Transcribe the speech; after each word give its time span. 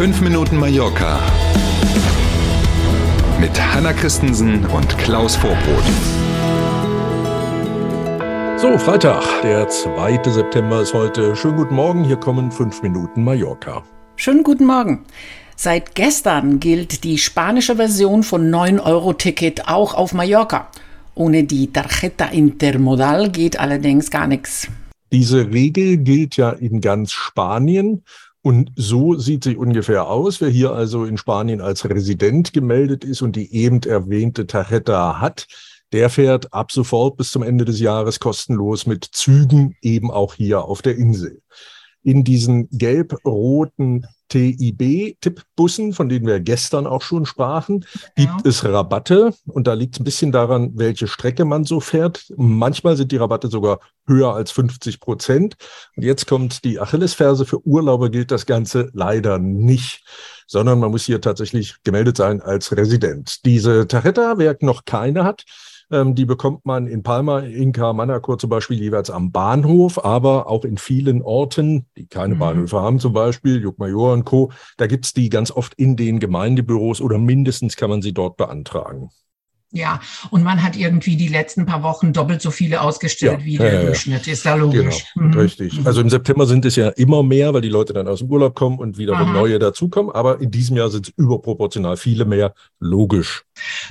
5 0.00 0.22
Minuten 0.22 0.56
Mallorca 0.56 1.20
mit 3.38 3.50
Hanna 3.60 3.92
Christensen 3.92 4.64
und 4.64 4.96
Klaus 4.96 5.36
Vorbrot. 5.36 5.84
So, 8.56 8.78
Freitag, 8.78 9.22
der 9.42 9.68
2. 9.68 10.22
September 10.24 10.80
ist 10.80 10.94
heute. 10.94 11.36
Schönen 11.36 11.58
guten 11.58 11.74
Morgen, 11.74 12.04
hier 12.04 12.16
kommen 12.16 12.50
5 12.50 12.80
Minuten 12.80 13.24
Mallorca. 13.24 13.82
Schönen 14.16 14.42
guten 14.42 14.64
Morgen. 14.64 15.04
Seit 15.54 15.94
gestern 15.94 16.60
gilt 16.60 17.04
die 17.04 17.18
spanische 17.18 17.76
Version 17.76 18.22
von 18.22 18.50
9-Euro-Ticket 18.50 19.68
auch 19.68 19.92
auf 19.92 20.14
Mallorca. 20.14 20.70
Ohne 21.14 21.44
die 21.44 21.70
Tarjeta 21.74 22.24
Intermodal 22.24 23.28
geht 23.28 23.60
allerdings 23.60 24.10
gar 24.10 24.26
nichts. 24.26 24.66
Diese 25.12 25.52
Regel 25.52 25.98
gilt 25.98 26.38
ja 26.38 26.52
in 26.52 26.80
ganz 26.80 27.12
Spanien. 27.12 28.02
Und 28.42 28.72
so 28.74 29.16
sieht 29.18 29.44
sie 29.44 29.56
ungefähr 29.56 30.08
aus. 30.08 30.40
Wer 30.40 30.48
hier 30.48 30.72
also 30.72 31.04
in 31.04 31.18
Spanien 31.18 31.60
als 31.60 31.88
Resident 31.88 32.52
gemeldet 32.52 33.04
ist 33.04 33.20
und 33.20 33.36
die 33.36 33.54
eben 33.54 33.82
erwähnte 33.82 34.46
Tarjeta 34.46 35.20
hat, 35.20 35.46
der 35.92 36.08
fährt 36.08 36.52
ab 36.52 36.72
sofort 36.72 37.16
bis 37.16 37.30
zum 37.32 37.42
Ende 37.42 37.64
des 37.64 37.80
Jahres 37.80 38.20
kostenlos 38.20 38.86
mit 38.86 39.04
Zügen 39.04 39.76
eben 39.82 40.10
auch 40.10 40.34
hier 40.34 40.64
auf 40.64 40.82
der 40.82 40.96
Insel. 40.96 41.42
In 42.02 42.24
diesen 42.24 42.68
gelb-roten 42.70 44.06
TIB-Tippbussen, 44.30 45.92
von 45.92 46.08
denen 46.08 46.26
wir 46.26 46.40
gestern 46.40 46.86
auch 46.86 47.02
schon 47.02 47.26
sprachen, 47.26 47.84
gibt 48.16 48.28
ja. 48.28 48.40
es 48.44 48.64
Rabatte. 48.64 49.34
Und 49.46 49.66
da 49.66 49.74
liegt 49.74 49.96
es 49.96 50.00
ein 50.00 50.04
bisschen 50.04 50.32
daran, 50.32 50.72
welche 50.76 51.08
Strecke 51.08 51.44
man 51.44 51.64
so 51.64 51.80
fährt. 51.80 52.32
Manchmal 52.36 52.96
sind 52.96 53.12
die 53.12 53.16
Rabatte 53.16 53.48
sogar 53.48 53.80
höher 54.06 54.34
als 54.34 54.52
50 54.52 55.00
Prozent. 55.00 55.56
Und 55.96 56.04
jetzt 56.04 56.26
kommt 56.26 56.64
die 56.64 56.80
Achillesferse. 56.80 57.44
Für 57.44 57.66
Urlauber 57.66 58.08
gilt 58.08 58.30
das 58.30 58.46
Ganze 58.46 58.90
leider 58.92 59.38
nicht 59.38 60.02
sondern 60.50 60.80
man 60.80 60.90
muss 60.90 61.04
hier 61.04 61.20
tatsächlich 61.20 61.76
gemeldet 61.84 62.16
sein 62.16 62.40
als 62.40 62.76
Resident. 62.76 63.44
Diese 63.44 63.86
Taretta, 63.86 64.34
wer 64.36 64.56
noch 64.62 64.84
keine 64.84 65.22
hat, 65.22 65.44
ähm, 65.90 66.14
die 66.14 66.24
bekommt 66.24 66.64
man 66.64 66.86
in 66.86 67.02
Palma, 67.02 67.40
Inka, 67.40 67.92
Manacor 67.92 68.38
zum 68.38 68.50
Beispiel 68.50 68.78
jeweils 68.78 69.10
am 69.10 69.32
Bahnhof, 69.32 70.04
aber 70.04 70.48
auch 70.48 70.64
in 70.64 70.78
vielen 70.78 71.22
Orten, 71.22 71.86
die 71.96 72.06
keine 72.06 72.34
mhm. 72.34 72.38
Bahnhöfe 72.38 72.80
haben, 72.80 72.98
zum 72.98 73.12
Beispiel 73.12 73.60
Jukmajor 73.60 74.12
und 74.12 74.24
Co., 74.24 74.52
da 74.76 74.86
gibt's 74.86 75.12
die 75.12 75.28
ganz 75.28 75.50
oft 75.50 75.74
in 75.74 75.96
den 75.96 76.20
Gemeindebüros 76.20 77.00
oder 77.00 77.18
mindestens 77.18 77.76
kann 77.76 77.90
man 77.90 78.02
sie 78.02 78.12
dort 78.12 78.36
beantragen. 78.36 79.10
Ja, 79.72 80.00
und 80.30 80.42
man 80.42 80.62
hat 80.64 80.76
irgendwie 80.76 81.16
die 81.16 81.28
letzten 81.28 81.64
paar 81.64 81.84
Wochen 81.84 82.12
doppelt 82.12 82.42
so 82.42 82.50
viele 82.50 82.80
ausgestellt 82.80 83.40
ja, 83.40 83.44
wie 83.44 83.56
der 83.56 83.74
ja, 83.74 83.82
Durchschnitt. 83.84 84.26
Ist 84.26 84.44
da 84.44 84.56
logisch. 84.56 85.04
Genau, 85.14 85.28
mhm. 85.28 85.34
richtig. 85.34 85.78
Mhm. 85.78 85.86
Also 85.86 86.00
im 86.00 86.10
September 86.10 86.46
sind 86.46 86.64
es 86.64 86.74
ja 86.74 86.88
immer 86.88 87.22
mehr, 87.22 87.54
weil 87.54 87.60
die 87.60 87.68
Leute 87.68 87.92
dann 87.92 88.08
aus 88.08 88.18
dem 88.18 88.28
Urlaub 88.30 88.56
kommen 88.56 88.80
und 88.80 88.98
wiederum 88.98 89.28
Aha. 89.28 89.32
neue 89.32 89.60
dazukommen. 89.60 90.10
Aber 90.12 90.40
in 90.40 90.50
diesem 90.50 90.76
Jahr 90.76 90.90
sind 90.90 91.08
es 91.08 91.14
überproportional 91.16 91.96
viele 91.96 92.24
mehr. 92.24 92.52
Logisch. 92.80 93.44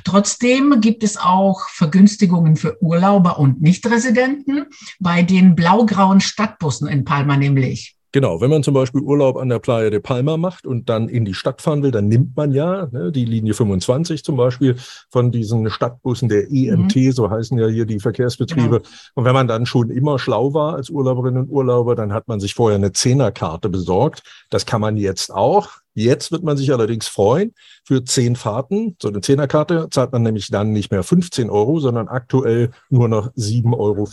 Trotzdem 0.04 0.82
gibt 0.82 1.04
es 1.04 1.16
auch 1.16 1.70
Vergünstigungen 1.70 2.58
für 2.58 2.82
Urlauber 2.84 3.40
und 3.40 3.62
Nichtresidenten 3.62 4.66
bei 5.00 5.24
den 5.24 5.56
blau-grauen 5.56 6.20
Stadtbussen 6.20 6.90
in 6.90 7.06
Palma 7.06 7.38
nämlich. 7.38 7.99
Genau, 8.12 8.42
wenn 8.42 8.50
man 8.50 8.64
zum 8.64 8.74
Beispiel 8.74 9.02
Urlaub 9.02 9.38
an 9.38 9.50
der 9.50 9.60
Playa 9.60 9.92
de 9.92 10.00
Palma 10.00 10.36
macht 10.36 10.66
und 10.66 10.90
dann 10.90 11.10
in 11.10 11.26
die 11.26 11.36
Stadt 11.36 11.62
fahren 11.62 11.84
will, 11.84 11.92
dann 11.92 12.08
nimmt 12.08 12.36
man 12.36 12.52
ja 12.52 12.88
ne, 12.92 13.12
die 13.12 13.26
Linie 13.26 13.54
25 13.54 14.24
zum 14.24 14.36
Beispiel 14.36 14.78
von 15.12 15.32
diesen 15.32 15.70
Stadtbussen 15.70 16.28
der 16.28 16.52
EMT, 16.52 16.96
mhm. 16.96 17.12
so 17.12 17.30
heißen 17.30 17.58
ja 17.60 17.68
hier 17.68 17.86
die 17.86 18.00
Verkehrsbetriebe. 18.00 18.80
Genau. 18.80 18.90
Und 19.14 19.26
wenn 19.26 19.34
man 19.34 19.48
dann 19.48 19.68
schon 19.68 19.92
immer 19.92 20.18
schlau 20.18 20.54
war 20.56 20.76
als 20.76 20.90
Urlauberin 20.90 21.38
und 21.38 21.50
Urlauber, 21.50 21.96
dann 21.96 22.12
hat 22.12 22.28
man 22.28 22.40
sich 22.40 22.56
vorher 22.56 22.78
eine 22.78 22.94
Zehnerkarte 22.94 23.70
besorgt. 23.70 24.24
Das 24.50 24.66
kann 24.66 24.82
man 24.82 24.98
jetzt 24.98 25.32
auch. 25.32 25.70
Jetzt 26.04 26.32
wird 26.32 26.44
man 26.44 26.58
sich 26.58 26.72
allerdings 26.72 27.08
freuen, 27.08 27.54
für 27.84 28.04
zehn 28.04 28.36
Fahrten, 28.36 28.96
so 29.02 29.08
eine 29.08 29.22
Zehnerkarte, 29.22 29.88
zahlt 29.90 30.12
man 30.12 30.24
nämlich 30.24 30.50
dann 30.50 30.72
nicht 30.72 30.92
mehr 30.92 31.04
15 31.04 31.50
Euro, 31.50 31.80
sondern 31.80 32.08
aktuell 32.08 32.72
nur 32.90 33.08
noch 33.08 33.34
7,50 33.34 33.74
Euro. 33.76 34.08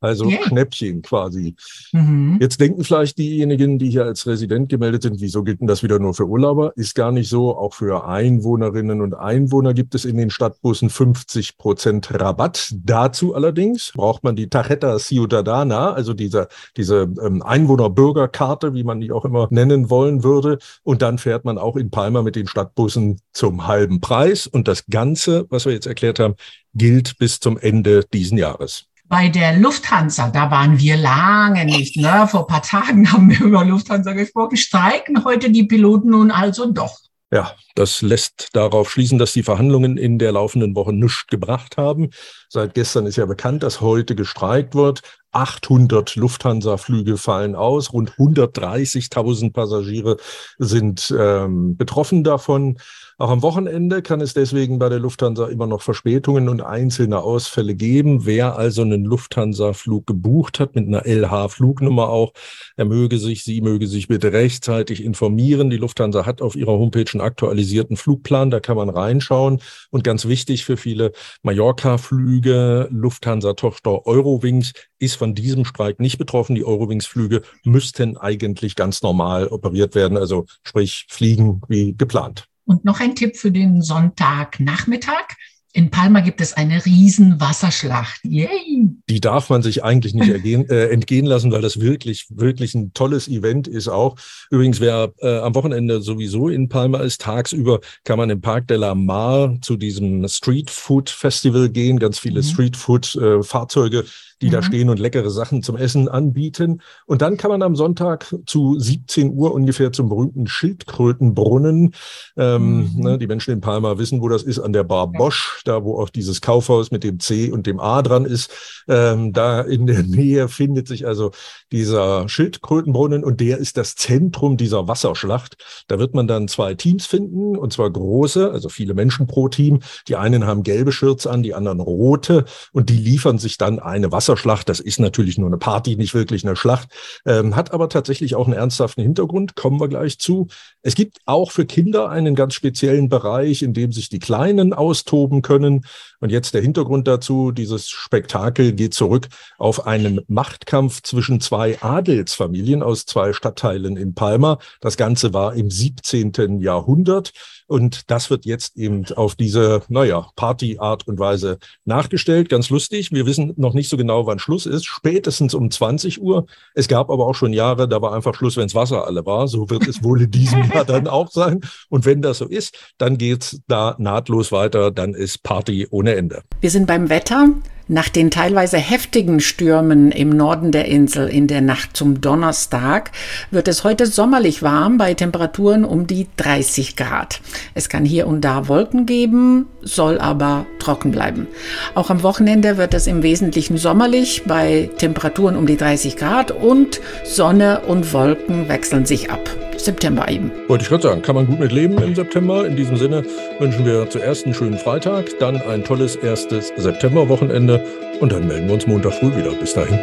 Also 0.00 0.30
yeah. 0.30 0.42
Schnäppchen 0.46 1.02
quasi. 1.02 1.54
Mhm. 1.92 2.38
Jetzt 2.40 2.58
denken 2.58 2.82
vielleicht 2.84 3.18
diejenigen, 3.18 3.78
die 3.78 3.90
hier 3.90 4.04
als 4.04 4.26
Resident 4.26 4.70
gemeldet 4.70 5.02
sind, 5.02 5.20
wieso 5.20 5.42
gilt 5.44 5.60
denn 5.60 5.66
das 5.66 5.82
wieder 5.82 5.98
nur 5.98 6.14
für 6.14 6.26
Urlauber? 6.26 6.72
Ist 6.76 6.94
gar 6.94 7.12
nicht 7.12 7.28
so. 7.28 7.56
Auch 7.56 7.74
für 7.74 8.06
Einwohnerinnen 8.06 9.02
und 9.02 9.14
Einwohner 9.14 9.74
gibt 9.74 9.94
es 9.94 10.06
in 10.06 10.16
den 10.16 10.30
Stadtbussen 10.30 10.88
50 10.88 11.58
Prozent 11.58 12.18
Rabatt. 12.18 12.72
Dazu 12.82 13.34
allerdings 13.34 13.92
braucht 13.94 14.24
man 14.24 14.36
die 14.36 14.48
Tarjeta 14.48 14.98
Ciudadana, 14.98 15.92
also 15.92 16.14
diese, 16.14 16.48
diese 16.78 17.12
ähm, 17.22 17.42
Einwohnerbürgerkarte, 17.42 18.72
wie 18.72 18.84
man 18.84 19.00
die 19.00 19.12
auch 19.12 19.26
immer 19.26 19.48
nennen 19.50 19.90
wollen 19.90 20.24
würde. 20.24 20.58
Und 20.82 21.02
dann 21.02 21.18
fährt 21.18 21.44
man 21.44 21.58
auch 21.58 21.76
in 21.76 21.90
Palma 21.90 22.22
mit 22.22 22.36
den 22.36 22.46
Stadtbussen 22.46 23.20
zum 23.32 23.66
halben 23.66 24.00
Preis. 24.00 24.46
Und 24.46 24.68
das 24.68 24.86
Ganze, 24.86 25.46
was 25.50 25.66
wir 25.66 25.72
jetzt 25.72 25.86
erklärt 25.86 26.18
haben, 26.18 26.34
gilt 26.74 27.18
bis 27.18 27.40
zum 27.40 27.58
Ende 27.58 28.04
diesen 28.12 28.38
Jahres. 28.38 28.86
Bei 29.06 29.28
der 29.28 29.56
Lufthansa, 29.56 30.30
da 30.30 30.50
waren 30.50 30.78
wir 30.78 30.96
lange 30.96 31.64
nicht. 31.64 31.96
Ne? 31.96 32.28
Vor 32.30 32.46
paar 32.46 32.62
Tagen 32.62 33.10
haben 33.12 33.28
wir 33.28 33.40
über 33.40 33.64
Lufthansa 33.64 34.12
gesprochen. 34.12 34.56
Streiken 34.56 35.24
heute 35.24 35.50
die 35.50 35.64
Piloten 35.64 36.10
nun 36.10 36.30
also 36.30 36.70
doch. 36.70 36.96
Ja, 37.32 37.54
das 37.76 38.02
lässt 38.02 38.48
darauf 38.54 38.90
schließen, 38.90 39.18
dass 39.18 39.32
die 39.32 39.44
Verhandlungen 39.44 39.96
in 39.96 40.18
der 40.18 40.32
laufenden 40.32 40.74
Woche 40.74 40.92
nichts 40.92 41.26
gebracht 41.28 41.76
haben. 41.76 42.10
Seit 42.48 42.74
gestern 42.74 43.06
ist 43.06 43.16
ja 43.16 43.26
bekannt, 43.26 43.62
dass 43.62 43.80
heute 43.80 44.16
gestreikt 44.16 44.74
wird. 44.74 45.02
800 45.32 46.16
Lufthansa-Flüge 46.16 47.16
fallen 47.16 47.54
aus, 47.54 47.92
rund 47.92 48.12
130.000 48.12 49.52
Passagiere 49.52 50.16
sind 50.58 51.14
ähm, 51.16 51.76
betroffen 51.76 52.24
davon. 52.24 52.78
Auch 53.20 53.28
am 53.28 53.42
Wochenende 53.42 54.00
kann 54.00 54.22
es 54.22 54.32
deswegen 54.32 54.78
bei 54.78 54.88
der 54.88 54.98
Lufthansa 54.98 55.48
immer 55.48 55.66
noch 55.66 55.82
Verspätungen 55.82 56.48
und 56.48 56.62
einzelne 56.62 57.18
Ausfälle 57.18 57.74
geben. 57.74 58.24
Wer 58.24 58.56
also 58.56 58.80
einen 58.80 59.04
Lufthansa-Flug 59.04 60.06
gebucht 60.06 60.58
hat, 60.58 60.74
mit 60.74 60.88
einer 60.88 61.04
LH-Flugnummer 61.04 62.08
auch, 62.08 62.32
er 62.78 62.86
möge 62.86 63.18
sich, 63.18 63.44
sie 63.44 63.60
möge 63.60 63.88
sich 63.88 64.08
bitte 64.08 64.32
rechtzeitig 64.32 65.04
informieren. 65.04 65.68
Die 65.68 65.76
Lufthansa 65.76 66.24
hat 66.24 66.40
auf 66.40 66.56
ihrer 66.56 66.72
Homepage 66.72 67.04
einen 67.12 67.20
aktualisierten 67.20 67.98
Flugplan, 67.98 68.50
da 68.50 68.58
kann 68.58 68.78
man 68.78 68.88
reinschauen. 68.88 69.60
Und 69.90 70.02
ganz 70.02 70.26
wichtig 70.26 70.64
für 70.64 70.78
viele 70.78 71.12
Mallorca-Flüge, 71.42 72.88
Lufthansa-Tochter 72.90 74.06
Eurowings 74.06 74.72
ist 74.98 75.16
von 75.20 75.34
diesem 75.34 75.66
Streik 75.66 76.00
nicht 76.00 76.16
betroffen. 76.16 76.54
Die 76.54 76.64
Eurowings-Flüge 76.64 77.42
müssten 77.62 78.16
eigentlich 78.16 78.74
ganz 78.74 79.02
normal 79.02 79.48
operiert 79.48 79.94
werden, 79.94 80.16
also 80.16 80.46
sprich 80.62 81.06
fliegen 81.10 81.60
wie 81.68 81.94
geplant. 81.94 82.46
Und 82.64 82.86
noch 82.86 83.00
ein 83.00 83.14
Tipp 83.14 83.36
für 83.36 83.52
den 83.52 83.82
Sonntagnachmittag. 83.82 85.36
In 85.72 85.90
Palma 85.90 86.20
gibt 86.20 86.40
es 86.40 86.52
eine 86.54 86.84
riesen 86.84 87.40
Wasserschlacht. 87.40 88.20
Yay! 88.24 88.88
Die 89.08 89.20
darf 89.20 89.50
man 89.50 89.62
sich 89.62 89.84
eigentlich 89.84 90.14
nicht 90.14 90.28
ergehen, 90.28 90.68
äh, 90.68 90.88
entgehen 90.88 91.26
lassen, 91.26 91.52
weil 91.52 91.62
das 91.62 91.80
wirklich, 91.80 92.26
wirklich 92.30 92.74
ein 92.74 92.92
tolles 92.92 93.28
Event 93.28 93.68
ist 93.68 93.86
auch. 93.86 94.16
Übrigens, 94.50 94.80
wer 94.80 95.12
äh, 95.18 95.38
am 95.38 95.54
Wochenende 95.54 96.02
sowieso 96.02 96.48
in 96.48 96.68
Palma 96.68 96.98
ist, 96.98 97.20
tagsüber 97.20 97.80
kann 98.04 98.18
man 98.18 98.30
im 98.30 98.40
Park 98.40 98.66
de 98.66 98.78
la 98.78 98.94
Mar 98.96 99.56
zu 99.60 99.76
diesem 99.76 100.26
Street 100.28 100.70
Food 100.70 101.08
Festival 101.08 101.68
gehen. 101.68 102.00
Ganz 102.00 102.18
viele 102.18 102.40
mhm. 102.40 102.46
Street 102.46 102.76
Food 102.76 103.14
äh, 103.14 103.42
Fahrzeuge 103.42 104.04
die 104.40 104.46
mhm. 104.46 104.52
da 104.52 104.62
stehen 104.62 104.90
und 104.90 104.98
leckere 104.98 105.30
Sachen 105.30 105.62
zum 105.62 105.76
Essen 105.76 106.08
anbieten. 106.08 106.80
Und 107.06 107.22
dann 107.22 107.36
kann 107.36 107.50
man 107.50 107.62
am 107.62 107.76
Sonntag 107.76 108.34
zu 108.46 108.78
17 108.78 109.32
Uhr 109.32 109.52
ungefähr 109.52 109.92
zum 109.92 110.08
berühmten 110.08 110.46
Schildkrötenbrunnen. 110.46 111.94
Ähm, 112.36 112.94
mhm. 112.94 113.02
ne, 113.02 113.18
die 113.18 113.26
Menschen 113.26 113.52
in 113.52 113.60
Palma 113.60 113.98
wissen, 113.98 114.20
wo 114.20 114.28
das 114.28 114.42
ist, 114.42 114.58
an 114.58 114.72
der 114.72 114.84
Bar 114.84 115.08
Bosch, 115.08 115.59
da 115.64 115.84
wo 115.84 115.98
auch 115.98 116.10
dieses 116.10 116.40
Kaufhaus 116.40 116.90
mit 116.90 117.04
dem 117.04 117.20
C 117.20 117.50
und 117.50 117.66
dem 117.66 117.80
A 117.80 118.02
dran 118.02 118.24
ist. 118.24 118.50
Ähm, 118.88 119.32
da 119.32 119.60
in 119.60 119.86
der 119.86 120.02
Nähe 120.04 120.48
findet 120.48 120.88
sich 120.88 121.06
also 121.06 121.32
dieser 121.72 122.28
Schildkrötenbrunnen 122.28 123.24
und 123.24 123.40
der 123.40 123.58
ist 123.58 123.76
das 123.76 123.94
Zentrum 123.94 124.56
dieser 124.56 124.88
Wasserschlacht. 124.88 125.56
Da 125.88 125.98
wird 125.98 126.14
man 126.14 126.26
dann 126.26 126.48
zwei 126.48 126.74
Teams 126.74 127.06
finden, 127.06 127.56
und 127.56 127.72
zwar 127.72 127.90
große, 127.90 128.50
also 128.50 128.68
viele 128.68 128.94
Menschen 128.94 129.26
pro 129.26 129.48
Team. 129.48 129.80
Die 130.08 130.16
einen 130.16 130.46
haben 130.46 130.62
gelbe 130.62 130.92
Shirts 130.92 131.26
an, 131.26 131.42
die 131.42 131.54
anderen 131.54 131.80
rote 131.80 132.44
und 132.72 132.88
die 132.88 132.96
liefern 132.96 133.38
sich 133.38 133.58
dann 133.58 133.78
eine 133.78 134.12
Wasserschlacht 134.12 134.30
Wasserschlacht. 134.30 134.68
Das 134.68 134.80
ist 134.80 135.00
natürlich 135.00 135.38
nur 135.38 135.48
eine 135.48 135.58
Party, 135.58 135.96
nicht 135.96 136.14
wirklich 136.14 136.44
eine 136.44 136.56
Schlacht, 136.56 136.88
ähm, 137.26 137.56
hat 137.56 137.72
aber 137.72 137.88
tatsächlich 137.88 138.34
auch 138.34 138.46
einen 138.46 138.56
ernsthaften 138.56 139.02
Hintergrund, 139.02 139.56
kommen 139.56 139.80
wir 139.80 139.88
gleich 139.88 140.18
zu. 140.18 140.48
Es 140.82 140.94
gibt 140.94 141.18
auch 141.26 141.50
für 141.50 141.66
Kinder 141.66 142.08
einen 142.08 142.34
ganz 142.34 142.54
speziellen 142.54 143.08
Bereich, 143.08 143.62
in 143.62 143.74
dem 143.74 143.92
sich 143.92 144.08
die 144.08 144.18
Kleinen 144.18 144.72
austoben 144.72 145.42
können. 145.42 145.49
Und 145.58 146.30
jetzt 146.30 146.54
der 146.54 146.62
Hintergrund 146.62 147.08
dazu, 147.08 147.50
dieses 147.50 147.88
Spektakel 147.88 148.72
geht 148.72 148.94
zurück 148.94 149.28
auf 149.58 149.86
einen 149.86 150.20
Machtkampf 150.28 151.02
zwischen 151.02 151.40
zwei 151.40 151.80
Adelsfamilien 151.82 152.82
aus 152.82 153.06
zwei 153.06 153.32
Stadtteilen 153.32 153.96
in 153.96 154.14
Palma. 154.14 154.58
Das 154.80 154.96
Ganze 154.96 155.32
war 155.32 155.54
im 155.54 155.70
17. 155.70 156.60
Jahrhundert. 156.60 157.32
Und 157.66 158.10
das 158.10 158.30
wird 158.30 158.46
jetzt 158.46 158.76
eben 158.76 159.06
auf 159.14 159.36
diese, 159.36 159.82
naja, 159.88 160.28
Party-Art 160.34 161.06
und 161.06 161.20
Weise 161.20 161.58
nachgestellt. 161.84 162.48
Ganz 162.48 162.68
lustig. 162.68 163.12
Wir 163.12 163.26
wissen 163.26 163.54
noch 163.56 163.74
nicht 163.74 163.88
so 163.88 163.96
genau, 163.96 164.26
wann 164.26 164.40
Schluss 164.40 164.66
ist. 164.66 164.86
Spätestens 164.86 165.54
um 165.54 165.70
20 165.70 166.20
Uhr. 166.20 166.46
Es 166.74 166.88
gab 166.88 167.10
aber 167.10 167.26
auch 167.26 167.34
schon 167.34 167.52
Jahre, 167.52 167.86
da 167.86 168.02
war 168.02 168.12
einfach 168.12 168.34
Schluss, 168.34 168.56
wenns 168.56 168.74
Wasser 168.74 169.06
alle 169.06 169.24
war. 169.24 169.46
So 169.46 169.70
wird 169.70 169.86
es 169.86 170.02
wohl 170.02 170.22
in 170.22 170.32
diesem 170.32 170.64
Jahr 170.74 170.84
dann 170.84 171.06
auch 171.06 171.30
sein. 171.30 171.60
Und 171.88 172.06
wenn 172.06 172.22
das 172.22 172.38
so 172.38 172.46
ist, 172.46 172.76
dann 172.98 173.18
geht's 173.18 173.60
da 173.68 173.94
nahtlos 173.98 174.50
weiter. 174.50 174.90
Dann 174.90 175.14
Party 175.42 175.86
ohne 175.90 176.14
Ende. 176.16 176.42
Wir 176.60 176.70
sind 176.70 176.86
beim 176.86 177.08
Wetter. 177.08 177.48
Nach 177.92 178.08
den 178.08 178.30
teilweise 178.30 178.78
heftigen 178.78 179.40
Stürmen 179.40 180.12
im 180.12 180.30
Norden 180.30 180.70
der 180.70 180.84
Insel 180.84 181.26
in 181.26 181.48
der 181.48 181.60
Nacht 181.60 181.96
zum 181.96 182.20
Donnerstag 182.20 183.10
wird 183.50 183.66
es 183.66 183.82
heute 183.82 184.06
sommerlich 184.06 184.62
warm 184.62 184.96
bei 184.96 185.12
Temperaturen 185.12 185.84
um 185.84 186.06
die 186.06 186.28
30 186.36 186.94
Grad. 186.94 187.40
Es 187.74 187.88
kann 187.88 188.04
hier 188.04 188.28
und 188.28 188.42
da 188.42 188.68
Wolken 188.68 189.06
geben, 189.06 189.66
soll 189.82 190.20
aber 190.20 190.66
trocken 190.78 191.10
bleiben. 191.10 191.48
Auch 191.96 192.10
am 192.10 192.22
Wochenende 192.22 192.76
wird 192.76 192.94
es 192.94 193.08
im 193.08 193.24
Wesentlichen 193.24 193.76
sommerlich 193.76 194.44
bei 194.46 194.88
Temperaturen 194.98 195.56
um 195.56 195.66
die 195.66 195.76
30 195.76 196.16
Grad 196.16 196.52
und 196.52 197.00
Sonne 197.24 197.80
und 197.88 198.12
Wolken 198.12 198.68
wechseln 198.68 199.04
sich 199.04 199.32
ab. 199.32 199.50
September 199.84 200.28
eben. 200.28 200.50
Wollte 200.68 200.82
ich 200.82 200.88
gerade 200.88 201.02
sagen, 201.02 201.22
kann 201.22 201.34
man 201.34 201.46
gut 201.46 201.60
mit 201.60 201.72
leben 201.72 202.00
im 202.02 202.14
September. 202.14 202.66
In 202.66 202.76
diesem 202.76 202.96
Sinne 202.96 203.24
wünschen 203.58 203.84
wir 203.84 204.08
zuerst 204.08 204.44
einen 204.44 204.54
schönen 204.54 204.78
Freitag, 204.78 205.26
dann 205.38 205.56
ein 205.62 205.84
tolles 205.84 206.16
erstes 206.16 206.72
Septemberwochenende 206.76 207.84
und 208.20 208.32
dann 208.32 208.46
melden 208.46 208.66
wir 208.66 208.74
uns 208.74 208.86
Montag 208.86 209.14
früh 209.14 209.34
wieder. 209.36 209.52
Bis 209.52 209.74
dahin. 209.74 209.98